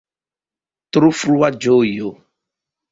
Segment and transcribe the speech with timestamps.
[0.97, 2.13] Tro frua ĝojo!